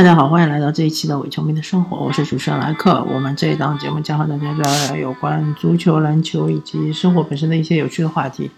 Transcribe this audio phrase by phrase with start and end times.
[0.00, 3.04] 大家好，欢迎来到这一期的伪球迷的生活，我是主持人莱克。
[3.04, 8.50] 我们这一档节目将和大家聊聊有关足球、篮球以及生活本身的一些有趣的话题。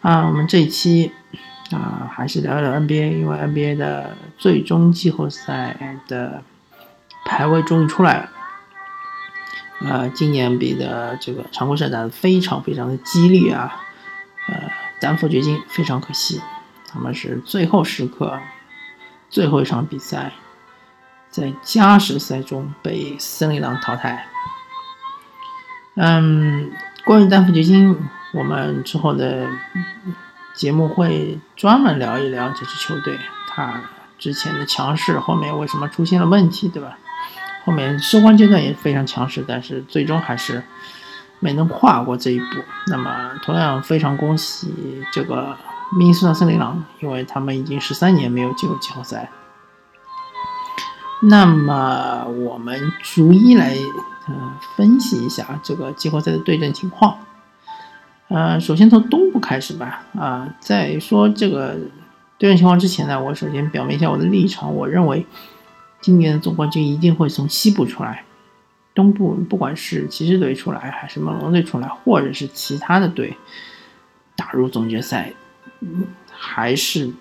[0.00, 1.12] 啊，我们这一期
[1.70, 6.42] 啊，还是聊聊 NBA，因为 NBA 的最终季后赛的
[7.24, 8.28] 排位终于出来了。
[9.82, 13.84] 呃，今年比的这个常规赛打得非常非常的激烈啊，
[14.48, 14.62] 呃，
[15.00, 16.40] 丹佛掘金非常可惜，
[16.88, 18.40] 他们是最后时刻
[19.30, 20.32] 最后一场比赛。
[21.36, 24.26] 在加时赛中被森林狼淘汰。
[25.96, 26.70] 嗯，
[27.04, 27.94] 关于丹佛掘金，
[28.32, 29.46] 我们之后的
[30.54, 33.18] 节目会专门聊一聊这支球队，
[33.50, 33.82] 他
[34.18, 36.96] 之前的强势，后面为什么出现了问题，对吧？
[37.66, 40.62] 后面收官阶段也非常强势，但是最终还是
[41.38, 42.46] 没能跨过这一步。
[42.86, 45.54] 那么，同样非常恭喜这个
[45.98, 49.30] 明尼苏达森林狼，因为他们已经十三年没有进入季后赛。
[51.22, 53.74] 那么我们逐一来
[54.28, 57.18] 呃分析一下这个季后赛的对阵情况。
[58.28, 60.04] 呃，首先从东部开始吧。
[60.14, 61.78] 啊，在说这个
[62.38, 64.74] 对阵情况之前呢，我首先表明一下我的立场。
[64.74, 65.24] 我认为
[66.00, 68.24] 今年的总冠军一定会从西部出来。
[68.94, 73.36] 东部不管是骑士队出来，还是猛龙队出来，或者是其他的队
[74.34, 75.32] 打入总决赛，
[76.30, 77.12] 还是。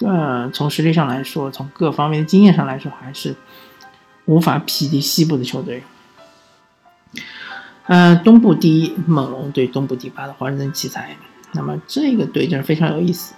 [0.00, 3.34] 呃，从实力上来说，从各方面的经验上来说，还是
[4.24, 5.82] 无法匹敌西部的球队。
[7.86, 11.16] 呃，东部第一猛龙对东部第八的华盛顿奇才，
[11.52, 13.34] 那么这个对阵非常有意思。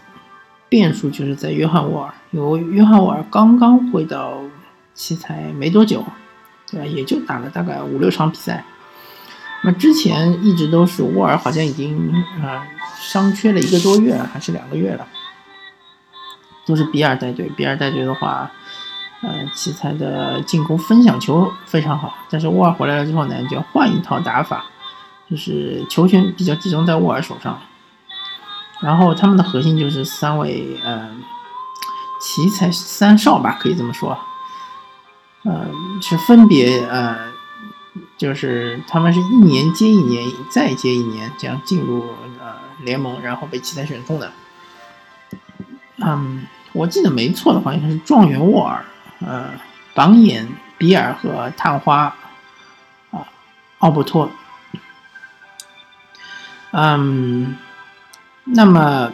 [0.69, 4.41] 变数就是在约翰沃尔，因为约翰沃尔刚刚回到
[4.95, 6.05] 奇才没多久，
[6.71, 6.87] 对吧？
[6.87, 8.65] 也就打了大概五六场比赛。
[9.65, 12.11] 那之前一直都是沃尔，好像已经
[12.43, 12.67] 啊
[12.99, 15.07] 伤缺了一个多月还是两个月了。
[16.65, 18.51] 都是比尔带队，比尔带队的话，
[19.23, 22.15] 呃，奇才的进攻分享球非常好。
[22.31, 24.65] 但是沃尔回来了之后呢，就要换一套打法，
[25.31, 27.59] 就是球权比较集中在沃尔手上。
[28.81, 31.09] 然后他们的核心就是三位，呃，
[32.21, 34.19] 奇才三少吧，可以这么说。
[35.45, 35.67] 呃，
[36.01, 37.17] 是分别呃，
[38.17, 42.05] 就是他们是一年接一年，再接一年这样进入
[42.41, 44.33] 呃联盟，然后被奇才选中的。
[46.05, 48.85] 嗯，我记得没错的话，应该是状元沃尔、
[49.21, 49.51] 呃，
[49.95, 50.49] 榜眼
[50.79, 52.15] 比尔和探花
[53.11, 53.27] 啊，
[53.79, 54.31] 奥布托。
[56.73, 57.57] 嗯，
[58.45, 59.13] 那么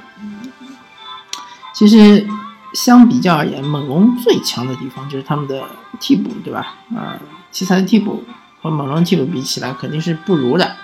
[1.75, 2.27] 其实
[2.73, 5.65] 相比较而言，猛龙最强的地方就是他们的
[6.01, 6.75] 替补，对吧？
[6.97, 7.19] 啊，
[7.51, 8.25] 奇才的替补
[8.63, 10.77] 和猛龙替补比起来，肯定是不如的。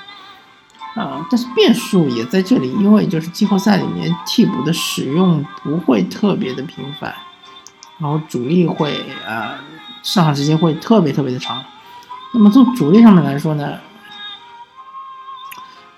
[0.95, 7.13] 啊，但是变数也在这里，因为就是季后赛里面替补的使用不会特别的频繁，
[7.99, 9.57] 然后主力会呃
[10.05, 11.61] 上场时间会特别特别的长。
[12.33, 13.79] 那么从主力上面来说呢，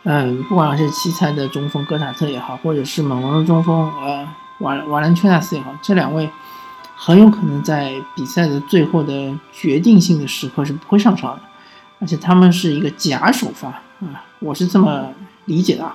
[0.04, 4.26] 嗯，不管是奇才的中锋戈塔特也好，或者是猛龙的中锋呃
[4.60, 6.30] 瓦瓦兰丘纳斯也好，这两位
[6.94, 11.42] 很有可能在比赛的最后的决定性的时刻是不会上场的，
[12.00, 13.82] 而且他们是一个假首发。
[14.00, 15.10] 啊，我是这么
[15.46, 15.90] 理解的，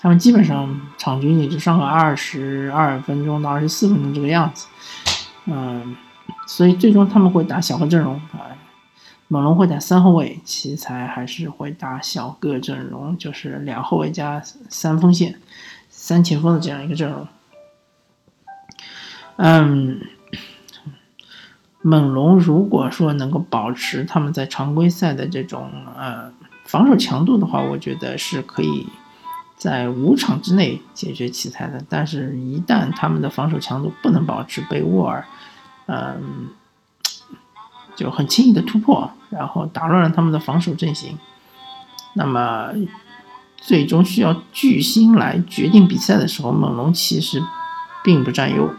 [0.00, 4.68] 他们基本上场均也就上个二十二分钟到二十四分钟这个样子，
[5.46, 5.96] 嗯，
[6.46, 8.46] 所以最终他们会打小个阵容啊，
[9.26, 15.40] 猛龙会打三后卫，奇才还是会打小个阵容，就是两后卫加三锋线、
[15.90, 17.26] 三前锋的这样一个阵容，
[19.34, 20.00] 嗯，
[21.80, 26.32] 猛龙如果说能够保持他们在常规赛的这种呃。
[26.72, 28.86] 防守强度的话，我觉得是可以
[29.58, 31.84] 在五场之内解决奇才的。
[31.86, 35.22] 但是，一旦他们的防守强度不能保持，被沃尔，
[35.84, 36.48] 嗯，
[37.94, 41.18] 就很轻易的突破，然后打乱了他们的防守阵型，
[42.14, 42.70] 那么
[43.58, 47.42] 最终需要巨星来决定比赛的时候，猛龙其实
[48.02, 48.74] 并不占优。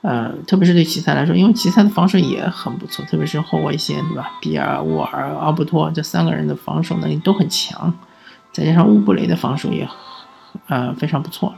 [0.00, 4.30] 呃，特别是对奇才来说，因为奇才的防守也很不错，特别是后卫线，对吧？
[4.40, 7.92] 比尔、沃尔、奥布托这三个人的防守能力都很强，
[8.52, 9.88] 再加上乌布雷的防守也，
[10.68, 11.52] 呃，非常不错。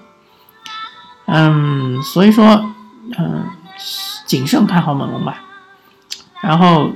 [1.27, 2.73] 嗯，所以说，
[3.19, 3.45] 嗯，
[4.25, 5.45] 谨慎看好猛龙吧。
[6.41, 6.91] 然后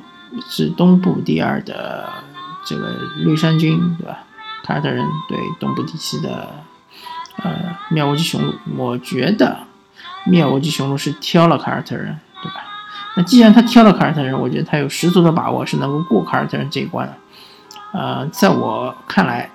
[0.48, 2.08] 是东部第二的
[2.64, 4.20] 这个绿衫军，对吧？
[4.64, 6.48] 凯尔特人对东部第七的
[7.36, 9.58] 呃妙国基雄鹿，我觉得。
[10.26, 12.64] 密尔沃基雄鹿是挑了凯尔特人，对吧？
[13.16, 17.14] 那既然他挑了凯尔特人，我觉得他有十足的把握是能够过凯尔特人这一关的。
[17.92, 19.50] 呃，在我看来，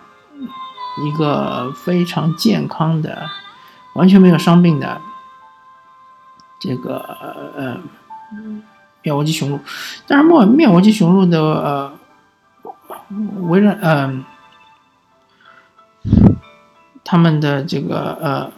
[1.03, 3.29] 一个非常健康的、
[3.93, 5.01] 完全没有伤病的
[6.59, 6.97] 这个
[7.57, 7.77] 呃
[9.01, 9.59] 灭国际雄鹿，
[10.07, 11.91] 但是灭灭国际雄鹿的呃
[13.47, 14.23] 为了嗯
[17.03, 18.51] 他们的这个呃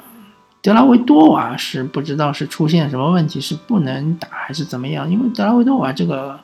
[0.62, 5.10] 德拉维多瓦是不知道是出现什么问题，是不能打还是怎么样？
[5.10, 6.40] 因为德拉维多瓦这个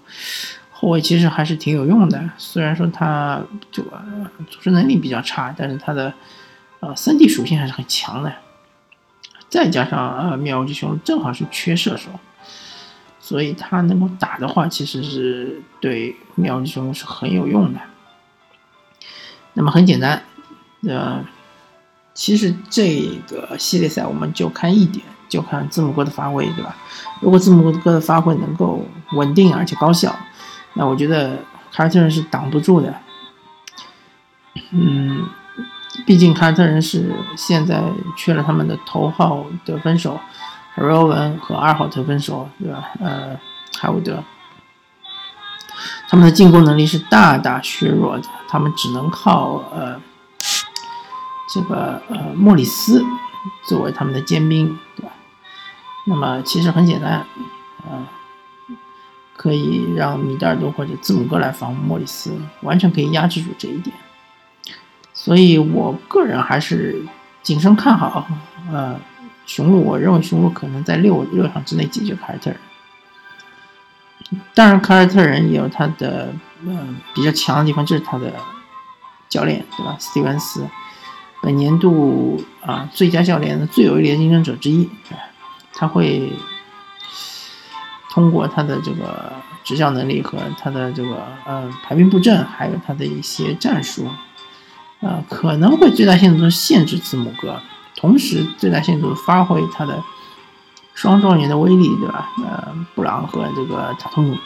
[0.71, 3.41] 后卫其实还是挺有用的，虽然说他
[3.71, 4.01] 这个
[4.49, 6.13] 组织能力比较差，但是他的
[6.79, 8.33] 呃三 D 属性还是很强的。
[9.49, 12.09] 再加上呃，妙之雄正好是缺射手，
[13.21, 17.79] 所以他能够打的话，其实是对妙之雄是很有用的。
[19.53, 20.21] 那么很简单，
[20.87, 21.23] 呃，
[22.17, 26.75] 其实这个系列赛我们就看一点，就看字母哥的发挥，对吧？
[27.21, 28.83] 如果字母哥的发挥能够
[29.13, 30.15] 稳定而且高效，
[30.73, 31.37] 那我觉得
[31.71, 32.93] 凯尔特人是挡不住的。
[34.71, 35.29] 嗯。
[36.05, 37.81] 毕竟凯尔特人是现在
[38.15, 40.19] 缺了他们的头号得分手，
[40.75, 42.89] 罗文和二号得分手，对吧？
[42.99, 43.39] 呃，
[43.79, 44.23] 海伍德，
[46.07, 49.99] 他们的进攻能力是大大削弱的，他们只能靠呃
[51.47, 53.03] 这个呃莫里斯
[53.67, 55.11] 作为他们的尖兵，对吧？
[56.05, 57.25] 那么其实很简单，
[57.83, 58.07] 啊，
[59.35, 63.95] 可以让米德尔多或者字母哥来防莫里斯，完全可以压制住这一点。
[65.13, 67.03] 所以我个人还是
[67.41, 68.27] 谨慎看好，
[68.71, 68.99] 呃，
[69.45, 69.83] 雄鹿。
[69.83, 72.59] 我认为雄鹿可能在六六场之内解决凯尔特人。
[74.53, 78.33] 当然，凯尔特人也有他的嗯比较强的地方，就是他的
[79.27, 79.95] 教练，对吧？
[79.99, 80.67] 斯蒂文斯，
[81.47, 84.89] 本年度啊最佳教练的最有力的竞争者之一，
[85.71, 86.33] 他会
[88.09, 89.31] 通过他的这个
[89.63, 94.09] 执教能力和他的这个呃排兵布阵，还有他的一些战术。
[94.99, 97.61] 啊，可能会最大限度的限制字母哥，
[97.95, 100.03] 同时最大限度发挥他的
[100.95, 102.29] 双状元的威力，对吧？
[102.43, 104.37] 呃，布朗和这个塔图姆，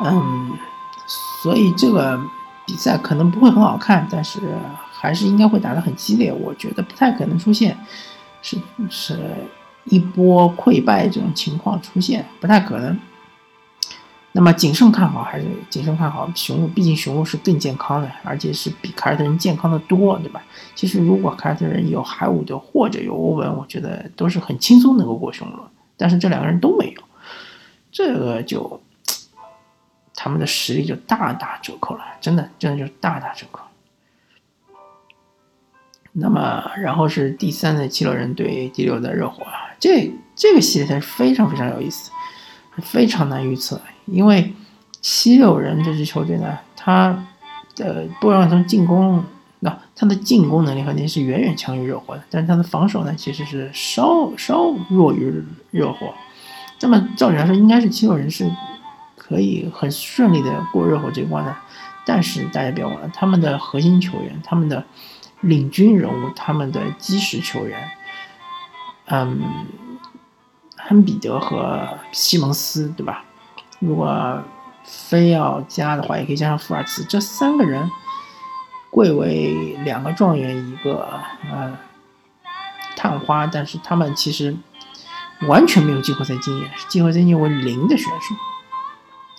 [0.00, 0.58] 嗯，
[1.42, 2.20] 所以这个
[2.70, 4.38] 比赛可能不会很好看，但是
[4.92, 6.32] 还是应该会打得很激烈。
[6.32, 7.76] 我觉得不太可能出现
[8.42, 8.56] 是
[8.88, 9.18] 是
[9.86, 12.96] 一波溃败这种情况出现，不太可能。
[14.30, 16.68] 那么谨慎看好还是谨慎看好雄鹿？
[16.68, 20.40] 毕竟雄鹿是更健康的，而且是比凯尔特人健康的多，对吧？
[20.76, 25.58] 其实如果凯尔特人有海伍德或者有欧文，我觉得都是很轻松能够过雄鹿。
[25.96, 27.02] 但是这两个人都没有，
[27.90, 28.80] 这个就
[30.22, 33.62] 他们的实力就大打折扣了，真的，真的就大打折扣。
[36.12, 39.46] 那么然后是第三的七六人对第六的热火，
[39.78, 42.10] 这这个系列赛非常非常有意思，
[42.82, 43.80] 非常难预测。
[44.04, 44.52] 因为
[45.00, 47.26] 七六人这支球队呢，他
[47.76, 49.24] 的不管从进攻，
[49.60, 56.12] 那他的进攻能力肯定是远远强于热火的，但是他的防守呢，其实是稍稍弱于热火。
[56.82, 58.50] 那么照理来说，应该是七六人是
[59.30, 61.56] 可以很顺利的过热火这一关的。
[62.04, 64.84] 但是大家不要忘了，他们的核心球员、他们的
[65.40, 67.90] 领军人物、他们的基石球员，
[69.06, 69.40] 嗯，
[70.76, 73.24] 亨比德和西蒙斯，对吧？
[73.78, 74.42] 如果
[74.82, 77.88] 非要加的话，也可以加上福尔茨，这三个人
[78.90, 81.06] 贵为两个状元，一个
[81.48, 81.78] 呃
[82.96, 84.56] 探花，但是他们其实
[85.46, 88.34] 完全没有季后赛经验，季后赛经验为零的选手。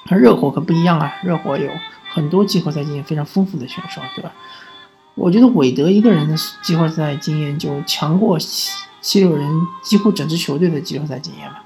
[0.09, 1.69] 而热火可不一样啊，热火有
[2.11, 4.31] 很多季后赛经验非常丰富的选手，对吧？
[5.15, 9.49] 我觉得韦德一个人的季后赛经验就强过七七六人
[9.83, 11.63] 几乎整支球队的季后赛经验吧。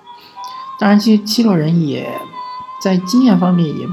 [0.79, 2.09] 当然，其实七六人也。
[2.81, 3.87] 在经验方面也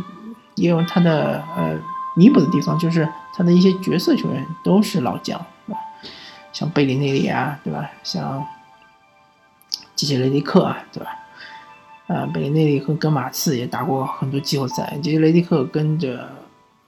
[0.56, 1.78] 也有他的呃
[2.14, 5.80] 弥补的地方，就是他的一些角色球员都是老将，对吧？
[6.52, 7.88] 像贝里内里啊，对吧？
[8.02, 8.44] 像
[9.94, 11.08] 基杰雷迪克啊，对吧？
[12.12, 16.28] 啊，贝内利和跟马刺也打过很多季后赛，杰雷迪克跟着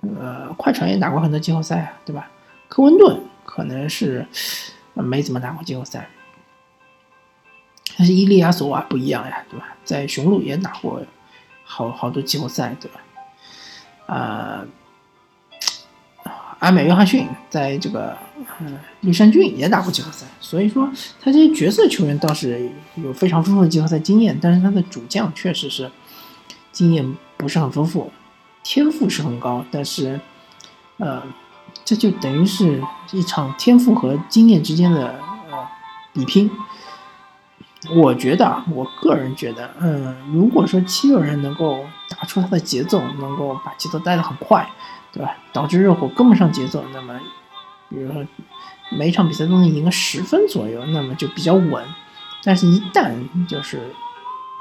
[0.03, 2.31] 呃快船也打过很多季后赛啊，对吧？
[2.69, 4.27] 科温顿可能是
[4.93, 6.09] 没怎么打过季后赛，
[7.97, 9.75] 但是伊利亚索瓦不一样呀，对吧？
[9.85, 11.03] 在雄鹿也打过。
[11.67, 13.01] 好好多季后赛，对吧？
[14.15, 14.65] 啊，
[16.61, 18.17] 阿美约翰逊在这个
[18.61, 20.89] 嗯绿衫军也打过季后赛，所以说
[21.21, 25.91] 他这些角色球员倒是有非常丰富的季后赛经验，但是他的主将确实是
[26.73, 28.11] 经验不是很丰富，
[28.63, 30.21] 天赋是很高，但是
[30.99, 31.23] 呃，
[31.85, 32.83] 这就等于是
[33.13, 35.09] 一场天赋和经验之间的
[35.51, 35.67] 呃
[36.13, 36.51] 比拼。
[37.95, 44.67] 我觉得啊，我个人觉得，嗯，如果说七六人能够打出他的节奏，能够把节奏带得很快，
[45.15, 45.37] 对吧？
[45.53, 47.19] 导致热火跟不上节奏，那么，
[47.89, 48.27] 比如说
[48.91, 51.83] 每场比赛都能赢个十分左右，那么就比较稳。
[52.43, 53.15] 但是，一旦
[53.49, 53.81] 就是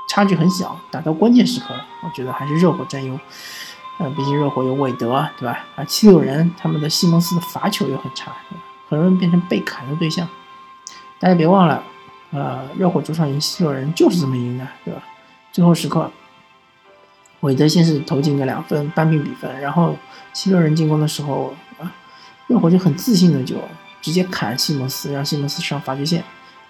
[0.09, 3.19] 差距很小，打到关键时刻，我觉得还是热火占优。
[3.97, 5.65] 呃，毕竟热火有韦德，对吧？
[5.75, 8.31] 啊，七六人他们的西蒙斯的罚球又很差，
[8.87, 10.27] 很容易变成被砍的对象。
[11.19, 11.83] 大家别忘了，
[12.31, 15.03] 呃，热火主场赢七六人就是这么赢的，对吧？
[15.51, 16.09] 最后时刻，
[17.43, 19.97] 韦德先是投进个两分扳平比分，然后
[20.31, 21.91] 七六人进攻的时候啊，
[22.47, 23.57] 热火就很自信的就
[24.01, 26.23] 直接砍西蒙斯，让西蒙斯上罚球线，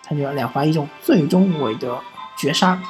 [0.04, 2.00] 他就要两罚一中，最终韦德
[2.36, 2.82] 绝杀。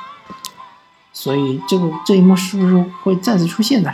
[1.12, 2.74] 所以这个这一幕是不是
[3.04, 3.94] 会再次出现呢？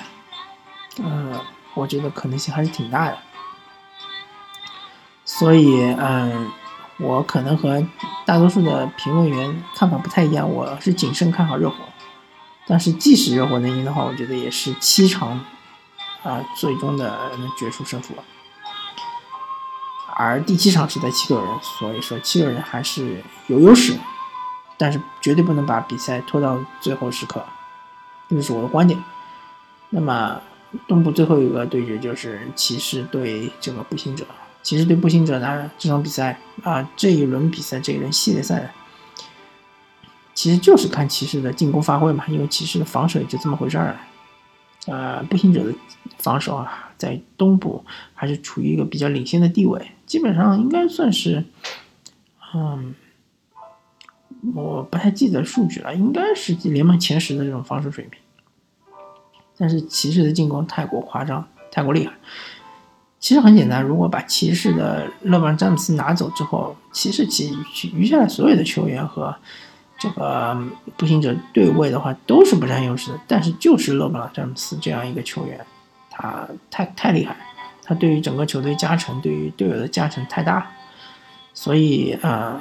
[1.04, 1.42] 呃，
[1.74, 3.18] 我觉得可能性还是挺大的，
[5.26, 6.52] 所以，嗯，
[7.00, 7.84] 我可能和
[8.24, 11.78] 大多数的评论员看法不太一样，我是谨慎看好热火，
[12.70, 15.44] 但是即使热火能赢的话，我觉得也是七场
[16.24, 18.14] 啊最终的决出胜负，
[20.16, 23.98] 而第七场是在七六人，所以说七六人还是有优势，
[24.78, 27.44] 但是绝对不能把比赛拖到最后时刻，
[28.30, 29.04] 这是我的观点。
[29.90, 30.40] 那么。
[30.88, 34.24] 东部最后一个对决就是骑士对这个步行者。
[34.62, 38.72] 骑士对步行者呢，这场比赛啊，这一轮比赛，这一轮系列赛，
[40.40, 42.24] 其实就是看骑士的进攻发挥嘛。
[42.30, 43.98] 因为骑士的防守也就这么回事儿。
[44.88, 45.76] 呃，步行者的
[46.18, 51.44] 防守啊，在东部还是处于一个比较领先的地位，基本上应该算是，
[52.56, 52.96] 嗯，
[54.56, 58.18] 我不太记得数据了，应该是联盟前十的这种防守水平。
[59.58, 62.14] 但是骑士的进攻太过夸张，太过厉害。
[63.20, 67.52] 其实很简单，如果把骑士的勒布朗詹姆斯拿走之后，骑士其
[67.94, 69.36] 余下来所有的球员和
[70.00, 70.58] 这个
[70.98, 73.20] 步行者对位的话，都是不占优势的。
[73.28, 75.66] 但是就是勒布朗詹姆斯这样一个球员，
[76.10, 77.36] 他太太厉害，
[77.84, 80.72] 他对于整个球队加成，对于队友的加成太大，
[81.54, 82.60] 所以呃，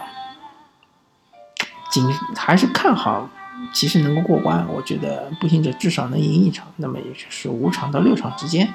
[1.91, 2.05] 仅
[2.37, 3.29] 还是看好。
[3.73, 8.73] 骑士能够过关，我觉得步行者至少能赢一场，那么也就是五场到六场之间，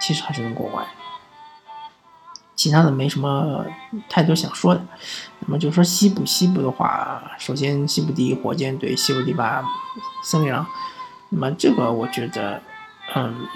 [0.00, 0.84] 其实还是能过关。
[2.56, 3.64] 其他的没什么
[4.08, 4.84] 太多想说的。
[5.40, 9.62] 那么就说西部，西部的话，首先西部第一火箭队，西部第八
[10.24, 10.66] 森林狼。
[11.28, 12.60] 那么这个我觉得，
[13.14, 13.46] 嗯，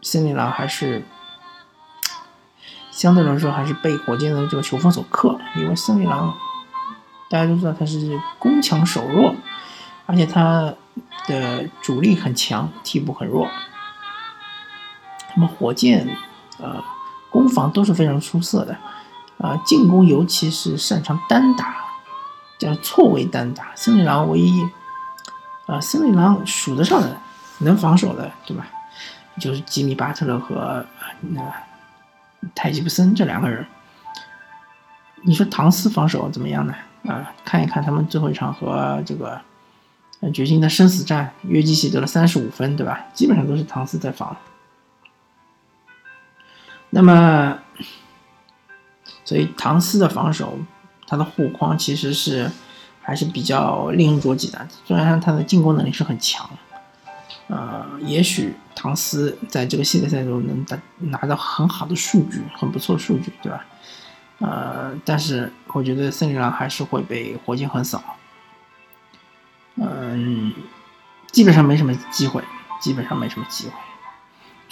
[0.00, 1.04] 森林狼还是
[2.90, 6.34] 相对来说还是被火箭的这个球风所克，因为森林狼
[7.28, 9.34] 大家都知道他是攻强守弱。
[10.04, 10.74] 而且他
[11.28, 13.48] 的主力很强，替补很弱。
[15.34, 16.18] 那么火箭，
[16.58, 16.82] 呃，
[17.32, 18.76] 攻防都是非常出色的，
[19.38, 21.74] 啊，进攻尤其是擅长单打，
[22.58, 23.72] 叫错位单打。
[23.74, 24.62] 森林狼唯一，
[25.66, 27.16] 啊，森林狼数得上的
[27.58, 28.66] 能防守的，对吧？
[29.40, 30.86] 就是吉米巴特勒和
[31.20, 31.42] 那
[32.54, 33.66] 泰吉布森这两个人。
[35.24, 36.74] 你说唐斯防守怎么样呢？
[37.08, 39.40] 啊，看一看他们最后一场和这个。
[40.32, 43.06] 掘金的生死战，约基奇得了三十五分，对吧？
[43.12, 44.36] 基本上都是唐斯在防。
[46.94, 47.58] 那么，
[49.24, 50.58] 所以唐斯的防守，
[51.06, 52.50] 他的护框其实是
[53.00, 54.68] 还是比较令人着急的。
[54.84, 56.50] 虽然他的进攻能力是很强，
[57.48, 63.64] 呃，也许唐斯在这个系列赛中能拿拿到很好的数据，很不错的数据，对吧？
[64.40, 68.02] 呃，但是我觉得森林狼还是会被火箭横扫。
[69.76, 70.52] 嗯，
[71.30, 72.44] 基本上没什么机会，
[72.82, 73.72] 基本上没什么机会，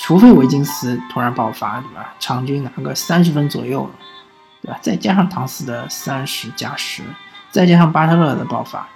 [0.02, 2.14] 除非维金斯突然爆发，对吧？
[2.18, 3.88] 场均拿个三十分左右，
[4.62, 4.78] 对吧？
[4.80, 7.04] 再加上唐斯的三十加十，
[7.50, 8.88] 再加上巴特勒的爆发，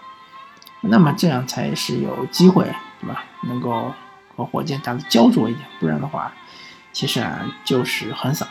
[0.80, 2.64] 那么这样才是有机会，
[3.00, 3.23] 对吧？
[3.42, 3.92] 能够
[4.34, 6.32] 和火箭打的焦灼一点，不然的话，
[6.90, 8.46] 其实啊就是横扫。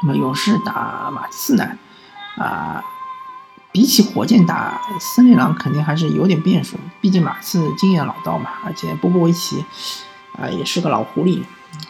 [0.00, 1.76] 那么勇士打马刺呢？
[2.38, 2.84] 啊。
[3.70, 6.78] 比起火箭打森林狼，肯定还是有点变数。
[7.02, 9.62] 毕竟马刺经验老道嘛，而且波波维奇
[10.38, 11.42] 啊也是个老狐狸，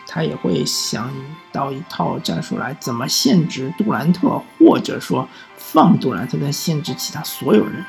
[0.07, 1.13] 他也会想
[1.53, 7.85] 到一套战术来，怎么限制杜兰特，或者说放杜兰特，再限制其他所有人。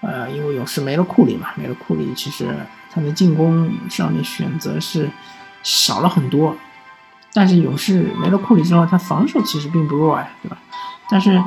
[0.00, 2.48] 呃，因为勇士没了库里嘛，没了库里，其实
[2.90, 5.10] 他的进攻上面选择是
[5.62, 6.56] 少了很多。
[7.32, 10.58] 但是勇士没了库里之后，他防守其实并不弱呀，对吧？
[11.10, 11.42] 但是。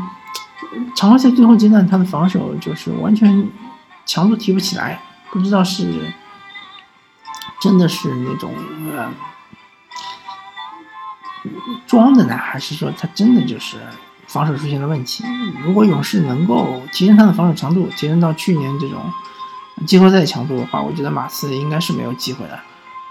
[0.95, 3.49] 常规赛最后阶段，他的防守就是完全
[4.05, 6.13] 强度提不起来，不知道是
[7.61, 8.53] 真的是那种
[8.91, 9.13] 呃
[11.87, 13.79] 装的呢，还是说他真的就是
[14.27, 15.23] 防守出现了问题？
[15.63, 18.99] 如果勇士能够提升他的防守强度，提升到去年这种
[19.85, 22.59] 季后赛强度的话，我觉得马刺应该是没有机会的。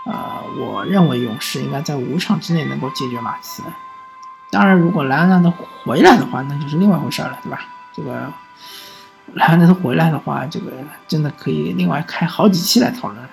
[0.07, 3.63] 呃，我认为勇士应该在五场之内能够解决马刺。
[4.51, 5.53] 当然，如果莱昂纳德
[5.85, 7.61] 回来的话，那就是另外一回事了，对吧？
[7.95, 8.33] 这个
[9.35, 10.73] 莱昂纳德回来的话，这个
[11.07, 13.29] 真的可以另外开好几期来讨论。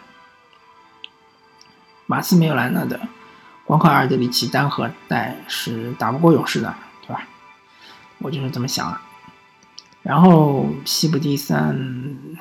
[2.08, 3.00] 马刺没有莱纳德，
[3.66, 6.74] 光靠阿尔德里奇单核带是打不过勇士的，
[7.06, 7.28] 对吧？
[8.18, 8.98] 我就是这么想的。
[10.02, 11.78] 然后西部第三，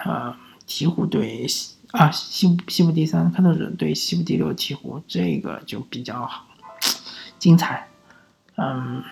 [0.04, 0.34] 呃，
[0.66, 1.46] 鹈鹕对
[1.90, 6.46] 啊，西西部第三，开拓者对西部第六，鹈鹕这个就比较好
[7.38, 7.88] 精彩。
[8.54, 9.02] 嗯，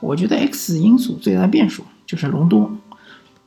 [0.00, 2.70] 我觉得 X 因素最大的变数就是隆多。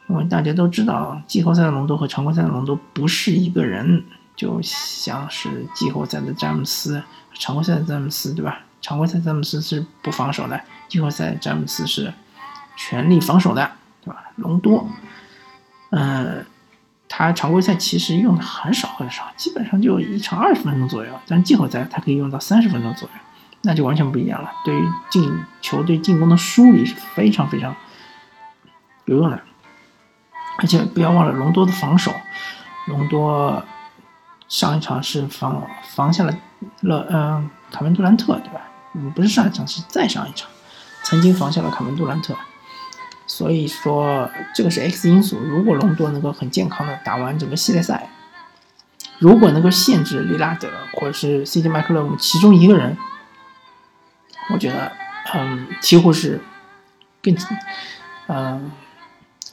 [0.09, 4.05] 因为大家都知道，季后赛的隆多和常规赛的隆多不是一个人，
[4.37, 7.03] 就像是季后赛的詹姆斯、
[7.33, 8.59] 常规赛的詹姆斯，对吧？
[8.79, 12.13] 常规赛詹姆斯是不防守的，季后赛詹姆斯是
[12.77, 14.23] 全力防守的，对吧？
[14.35, 14.87] 隆多，
[15.89, 16.45] 嗯，
[17.09, 23.15] 他常规赛其实用的很少很少，基本上就一场二十分钟左右，但季后赛他可以用到三十分钟左右，
[23.63, 24.51] 那就完全不一样了。
[24.63, 27.75] 对于进球队进攻的梳理是非常非常
[29.05, 29.41] 有用的。
[30.59, 32.11] 而且不要忘了隆多的防守，
[32.87, 33.63] 隆多
[34.47, 35.61] 上一场是防
[35.95, 36.33] 防下了
[36.81, 38.61] 了嗯卡门杜兰特对吧？
[38.93, 40.49] 嗯不是上一场是再上一场，
[41.03, 42.35] 曾经防下了卡门杜兰特，
[43.25, 45.39] 所以说这个是 X 因素。
[45.39, 48.09] 如果隆多能够很健康的打完整个系列赛，
[49.19, 52.97] 如果能够限制利拉德或者是 CJ 麦克勒姆其中一个人，
[54.53, 54.91] 我觉得
[55.33, 56.41] 嗯几乎是
[57.21, 57.37] 更
[58.27, 58.71] 嗯。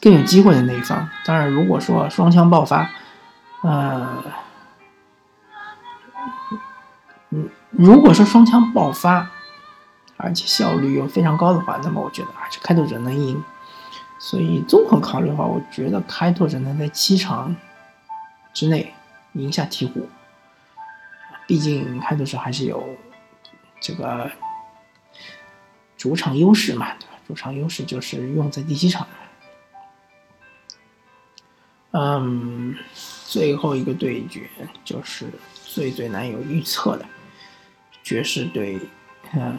[0.00, 2.90] 更有机会的那一方，当然，如果说双枪爆发，
[3.62, 4.22] 呃，
[7.70, 9.30] 如果说双枪爆发，
[10.16, 13.42] 而且效率又非常高的话，那么我觉得还是开拓者能赢。
[14.18, 17.54] 所以综合考虑的话，我觉得开拓者能在七场
[18.52, 18.94] 之内
[19.32, 20.02] 赢下鹈鹕。
[21.46, 22.82] 毕竟开拓者还是有
[23.80, 24.30] 这个
[25.96, 27.14] 主场优势嘛，对吧？
[27.26, 29.06] 主场优势就是用在第七场。
[31.90, 32.74] 嗯，
[33.26, 34.48] 最后一个对决
[34.84, 35.26] 就是
[35.64, 37.04] 最最难有预测的，
[38.04, 38.78] 爵士对
[39.32, 39.58] 嗯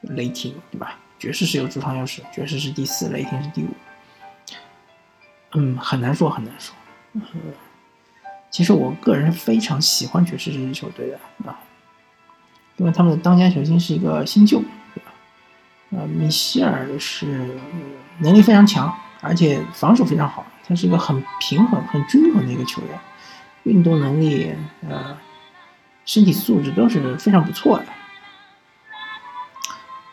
[0.00, 0.96] 雷霆，对吧？
[1.18, 3.68] 爵士是有主场优势，爵士是第四，雷霆是第五。
[5.52, 6.74] 嗯，很难说，很难说。
[7.12, 7.22] 嗯，
[8.50, 11.58] 其实我个人非常喜欢爵士这支球队的啊，
[12.76, 14.62] 因为他们的当家球星是一个新秀，
[14.94, 15.12] 对吧？
[15.90, 17.26] 呃，米歇尔是
[18.20, 20.46] 能力非常强，而且防守非常好。
[20.66, 22.98] 他是一个很平衡、很均衡的一个球员，
[23.64, 24.54] 运动能力、
[24.88, 25.18] 呃，
[26.10, 27.84] 身体素质都是非常不错的。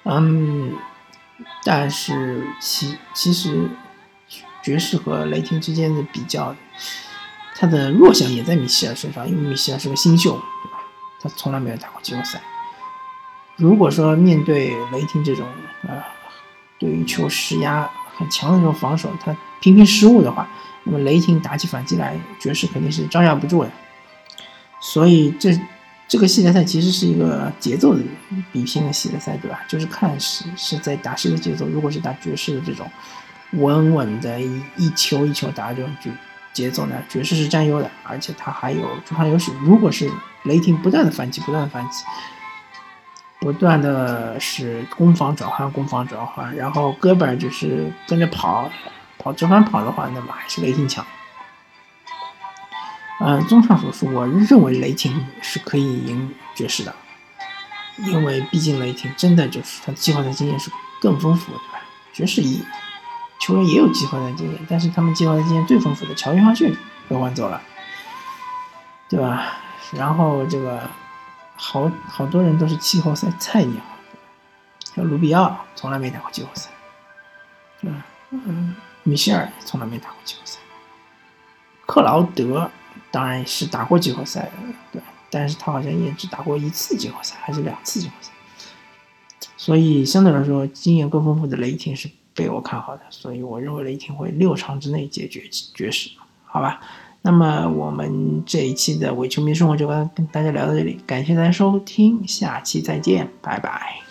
[0.04, 0.72] 嗯，
[1.64, 3.68] 但是其其实
[4.62, 6.56] 爵士和雷霆之间的比较，
[7.56, 10.78] 他的弱项也在米歇尔身上，因为米歇尔是个新秀，对吧？
[11.20, 12.40] 他从来没有打过季后赛。
[13.56, 15.48] 如果说面对雷霆这种
[15.88, 16.06] 啊，
[16.78, 19.36] 对于球施压很强的这种防守，他。
[19.60, 20.48] 频频失误的话，
[20.84, 23.72] 那么雷霆打起反击来，爵士肯定是招架不住的。
[24.80, 25.60] 所以这
[26.08, 28.02] 这个系列赛其实是一个节奏的
[28.52, 29.60] 比拼的系列赛，对吧？
[29.68, 31.68] 就是看是是在打谁的节奏。
[31.68, 32.90] 如果是打爵士的这种
[33.52, 36.12] 稳稳的一一球一球打这种节
[36.54, 39.52] 节奏呢，爵士是占优的，而且他还有主场优势。
[39.62, 40.10] 如果是
[40.44, 42.04] 雷霆不断的反击，不断的反击，
[43.40, 48.72] 不断的是攻防转换，攻防转换，然后戈贝尔就是跟着跑。
[49.20, 51.04] 跑折返跑的话，那么还是雷霆强。
[53.20, 56.96] 呃，综上所述，我认为雷霆是可以赢爵士的，
[57.98, 61.82] 因为毕竟雷霆真的就是他的季后赛经验是更丰富，对吧？
[62.14, 62.64] 爵士一
[63.40, 66.76] 球员也有季后赛经验，但是他们季后赛经验最丰富的乔伊·哈逊
[67.10, 67.62] 被换走了，
[69.10, 69.54] 对吧？
[69.94, 70.88] 然后这个
[71.56, 73.82] 好好多人都是季后赛菜鸟，
[74.96, 76.70] 像卢比奥从来没打过季后赛，
[77.82, 78.06] 对吧？
[78.32, 78.76] 嗯。
[79.04, 80.60] 米歇尔从来没打过季后赛，
[81.86, 82.70] 克劳德
[83.18, 84.52] 当然是打过季后赛的，
[84.92, 85.02] 对，
[85.32, 88.30] 但是他好像也只打过一次季后赛，还是两次季后赛，
[89.58, 96.12] 所以相对来说经验更丰富的雷霆是被我看好的，所以我认为雷霆会六场之内解决爵士，
[96.46, 96.80] 好吧？
[97.24, 104.07] 那么我们这一期的伪球迷生活就跟跟大家聊到这里，感谢大家收听，下期再见，拜拜。